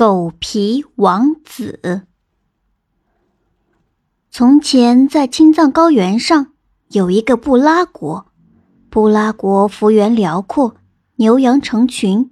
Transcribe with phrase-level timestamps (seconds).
[0.00, 2.06] 狗皮王子。
[4.30, 6.54] 从前，在青藏高原上
[6.88, 8.32] 有一个布拉国。
[8.88, 10.74] 布拉国幅员辽阔，
[11.16, 12.30] 牛羊成群，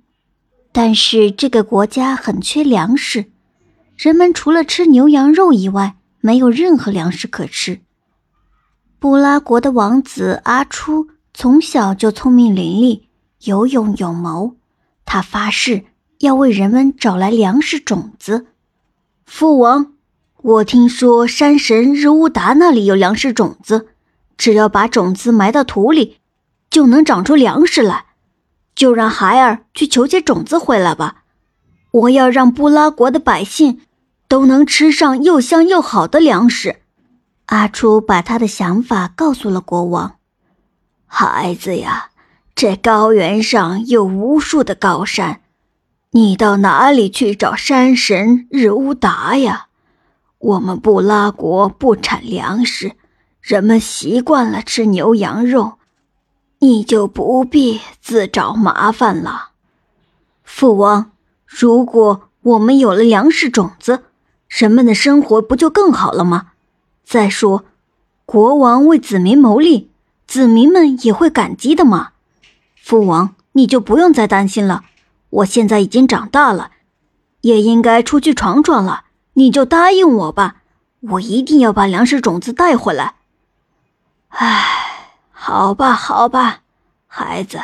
[0.73, 3.27] 但是这个国家很缺粮食，
[3.99, 7.83] 人们除了吃牛羊肉以外，没有任何粮食可吃。
[8.99, 13.03] 布拉国的王子阿初从小就聪明伶俐，
[13.41, 14.57] 有勇有谋，
[15.05, 15.85] 他发誓。
[16.19, 18.47] 要为人们找来粮食种子，
[19.25, 19.93] 父王，
[20.39, 23.89] 我听说山神日乌达那里有粮食种子，
[24.37, 26.17] 只要把种子埋到土里，
[26.69, 28.07] 就能长出粮食来。
[28.75, 31.23] 就让孩儿去求些种子回来吧。
[31.91, 33.81] 我要让布拉国的百姓
[34.29, 36.83] 都能吃上又香又好的粮食。
[37.47, 40.17] 阿初把他的想法告诉了国王。
[41.07, 42.11] 孩子呀，
[42.55, 45.41] 这高原上有无数的高山。
[46.13, 49.67] 你到哪里去找山神日乌达呀？
[50.39, 52.93] 我们布拉国不产粮食，
[53.43, 55.75] 人们习惯了吃牛羊肉，
[56.61, 59.51] 你就不必自找麻烦了。
[60.43, 61.11] 父王，
[61.45, 64.05] 如果我们有了粮食种子，
[64.49, 66.53] 人们的生活不就更好了吗？
[67.05, 67.67] 再说，
[68.25, 69.91] 国王为子民谋利，
[70.27, 72.13] 子民们也会感激的嘛。
[72.83, 74.85] 父王，你就不用再担心了。
[75.31, 76.71] 我现在已经长大了，
[77.43, 79.05] 也应该出去闯闯了。
[79.35, 80.63] 你就答应我吧，
[81.01, 83.15] 我一定要把粮食种子带回来。
[84.29, 86.63] 唉，好吧，好吧，
[87.07, 87.61] 孩子，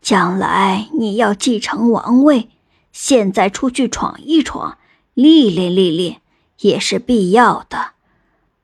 [0.00, 2.48] 将来你要继承王位，
[2.92, 4.78] 现在出去闯一闯，
[5.14, 6.22] 历练历练
[6.60, 7.92] 也是必要的。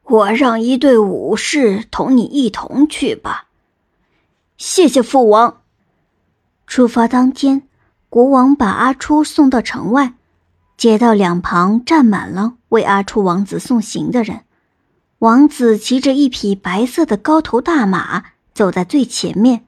[0.04, 3.48] 我让一队武士同你一同去吧。
[4.56, 5.60] 谢谢父王。
[6.66, 7.67] 出发当天。
[8.10, 10.14] 国王把阿初送到城外，
[10.78, 14.40] 街道两旁站满了为阿初王子送行的人。
[15.18, 18.24] 王子骑着一匹白色的高头大马
[18.54, 19.66] 走在最前面，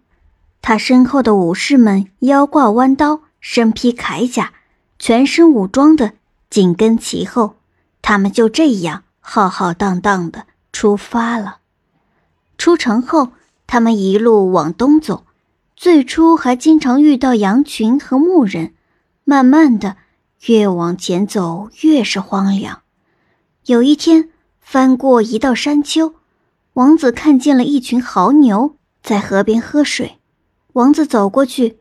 [0.62, 4.52] 他身后的武士们腰挂弯刀，身披铠甲，
[4.98, 6.12] 全身武装的
[6.48, 7.56] 紧跟其后。
[8.00, 11.58] 他们就这样浩浩荡荡的出发了。
[12.56, 13.32] 出城后，
[13.66, 15.24] 他们一路往东走。
[15.80, 18.74] 最初还经常遇到羊群和牧人，
[19.24, 19.96] 慢慢的，
[20.44, 22.82] 越往前走越是荒凉。
[23.64, 24.28] 有一天，
[24.60, 26.16] 翻过一道山丘，
[26.74, 30.18] 王子看见了一群牦牛在河边喝水。
[30.74, 31.78] 王子走过去，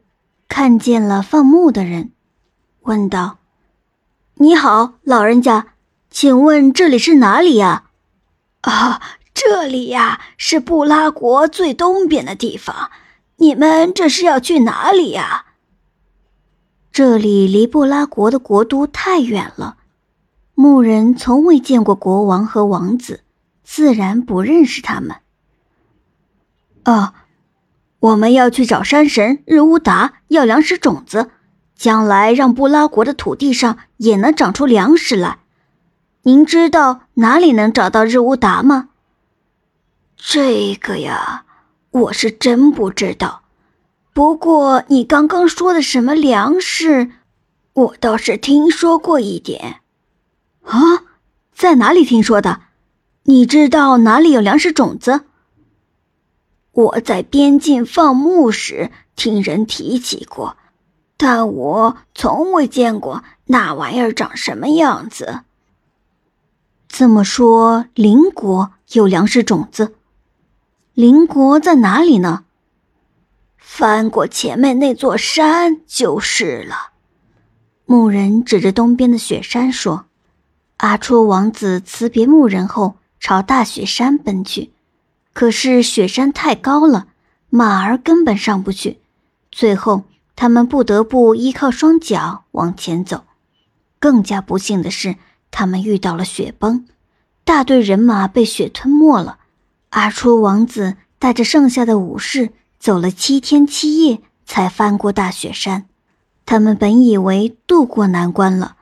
[0.47, 2.13] 看见了放牧的人，
[2.83, 3.39] 问道
[4.39, 5.73] ：“你好，老人家，
[6.09, 7.89] 请问这里是哪里呀
[8.63, 9.01] ？”“啊，
[9.33, 12.89] 这里呀，是布拉国最东边的地方。”
[13.41, 15.45] 你们这是要去哪里呀？
[16.91, 19.77] 这里离布拉国的国都太远了，
[20.55, 23.21] 牧人从未见过国王和王子，
[23.63, 25.15] 自然不认识他们。
[26.83, 27.13] 啊，
[27.99, 31.31] 我们要去找山神日乌达要粮食种子，
[31.75, 35.39] 将来让布拉国的土地上也能长出粮食来。
[36.23, 38.89] 您知道哪里能找到日乌达吗？
[40.17, 41.45] 这个呀。
[41.91, 43.41] 我是真不知道，
[44.13, 47.09] 不过你刚刚说的什么粮食，
[47.73, 49.81] 我倒是听说过一点。
[50.63, 51.03] 啊，
[51.53, 52.61] 在哪里听说的？
[53.23, 55.21] 你知道哪里有粮食种子？
[56.71, 60.57] 我在边境放牧时听人提起过，
[61.17, 65.41] 但我从未见过那玩意儿长什么样子。
[66.87, 69.95] 这么说，邻国有粮食种子？
[70.99, 72.43] 邻国在哪里呢？
[73.57, 76.91] 翻过前面那座山就是了。
[77.85, 80.07] 牧人指着东边的雪山说
[80.75, 84.73] ：“阿初王子辞别牧人后，朝大雪山奔去。
[85.31, 87.07] 可是雪山太高了，
[87.49, 88.99] 马儿根本上不去。
[89.49, 90.03] 最后，
[90.35, 93.23] 他们不得不依靠双脚往前走。
[93.99, 95.15] 更加不幸的是，
[95.49, 96.85] 他们遇到了雪崩，
[97.45, 99.37] 大队人马被雪吞没了。”
[99.89, 105.85] 阿初王子带着剩下的武士走了七天七夜，才翻过大雪山。
[106.45, 108.75] 他们本以为渡过难关了，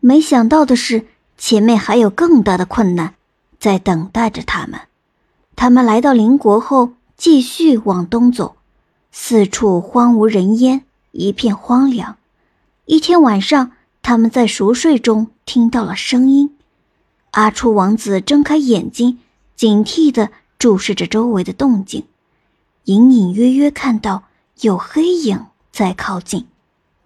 [0.00, 1.06] 没想到的是，
[1.38, 3.14] 前面还有更大的困难
[3.58, 4.80] 在等待着他们。
[5.56, 8.56] 他们来到邻国后，继续往东走，
[9.10, 12.16] 四处荒无人烟，一片荒凉。
[12.84, 13.72] 一天晚上，
[14.02, 16.56] 他们在熟睡中听到了声音。
[17.32, 19.18] 阿初王子睁开眼睛，
[19.56, 20.30] 警惕的。
[20.60, 22.04] 注视着周围的动静，
[22.84, 24.24] 隐隐约约看到
[24.60, 26.48] 有黑影在靠近。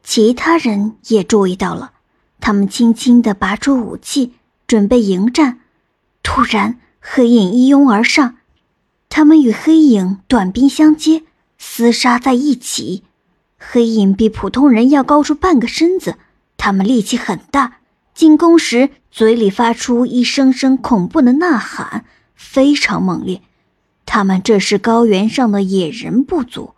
[0.02, 1.92] 其他人也注意到了，
[2.40, 4.32] 他们轻轻地拔出武器，
[4.66, 5.60] 准备迎战。
[6.24, 8.38] 突然，黑影一拥而上，
[9.08, 11.22] 他们与黑影短兵相接，
[11.60, 13.04] 厮杀在一起。
[13.56, 16.16] 黑影比普通人要高出半个身子，
[16.56, 17.78] 他们力气很大，
[18.16, 22.04] 进攻时嘴里发出一声声恐怖的呐喊，
[22.44, 23.40] 非常猛烈。
[24.06, 26.74] 他们这是高原上的野人部族。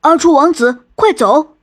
[0.00, 1.56] 阿初王子，快走！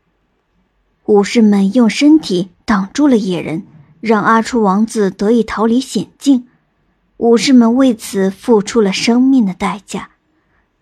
[1.06, 3.66] 武士们用身体挡住了野人，
[4.00, 6.48] 让阿初王子得以逃离险境。
[7.18, 10.12] 武士们为此付出了生命的代价。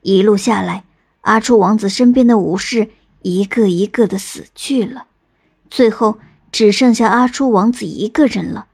[0.01, 0.83] 一路下来，
[1.21, 2.89] 阿初王子身边的武士
[3.21, 5.05] 一个一个的死去了，
[5.69, 6.19] 最后
[6.51, 8.67] 只剩下阿初王子一个人了。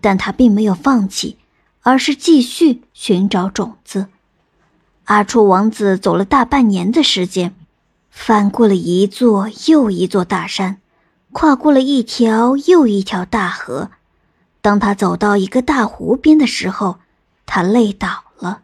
[0.00, 1.38] 但他并没有放弃，
[1.84, 4.08] 而是继续寻找种子。
[5.04, 7.54] 阿初王子走了大半年的时间，
[8.10, 10.80] 翻过了一座又一座大山。
[11.30, 13.90] 跨过了一条又一条大河，
[14.60, 17.00] 当他走到一个大湖边的时候，
[17.44, 18.62] 他累倒了。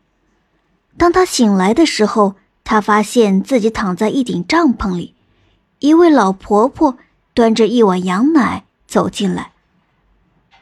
[0.96, 5.16] 当他醒来的时候，他发现自己躺在一顶帐篷里，
[5.80, 6.96] 一位老婆婆
[7.34, 9.50] 端着一碗羊奶走进来。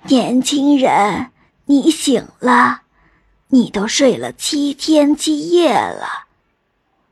[0.04, 1.26] 年轻人，
[1.70, 2.80] 你醒了，
[3.48, 6.26] 你都睡了七天七夜了，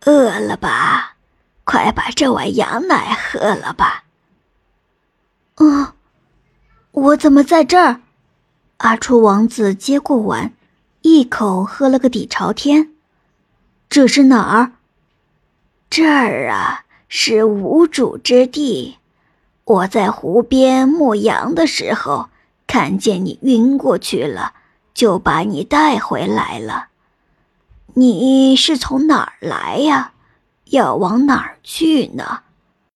[0.07, 1.17] 饿了吧？
[1.65, 4.05] 快把这碗羊奶喝了吧。
[5.57, 5.95] 啊！
[6.93, 8.01] 我怎么在这儿？
[8.79, 10.55] 阿初王子接过碗，
[11.03, 12.93] 一口喝了个底朝天。
[13.91, 14.73] 这是哪儿？
[15.91, 18.97] 这儿啊，是无主之地。
[19.65, 22.31] 我在湖边牧羊的时候，
[22.67, 24.55] 看见你晕过去了，
[24.95, 26.89] 就把你带回来了。
[27.95, 30.13] 你是从哪儿来呀？
[30.71, 32.41] 要往哪儿去呢？